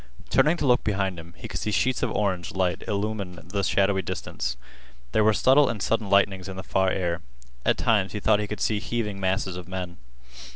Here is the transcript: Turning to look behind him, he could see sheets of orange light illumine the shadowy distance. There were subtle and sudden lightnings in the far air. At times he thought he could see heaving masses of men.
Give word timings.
Turning 0.31 0.57
to 0.57 0.65
look 0.65 0.83
behind 0.83 1.19
him, 1.19 1.35
he 1.37 1.47
could 1.47 1.59
see 1.59 1.69
sheets 1.69 2.01
of 2.01 2.09
orange 2.11 2.53
light 2.55 2.81
illumine 2.87 3.39
the 3.49 3.61
shadowy 3.61 4.01
distance. 4.01 4.57
There 5.11 5.23
were 5.23 5.31
subtle 5.31 5.69
and 5.69 5.79
sudden 5.79 6.09
lightnings 6.09 6.49
in 6.49 6.57
the 6.57 6.63
far 6.63 6.89
air. 6.89 7.21
At 7.63 7.77
times 7.77 8.13
he 8.13 8.19
thought 8.19 8.39
he 8.39 8.47
could 8.47 8.61
see 8.61 8.79
heaving 8.79 9.19
masses 9.19 9.55
of 9.55 9.67
men. 9.67 9.99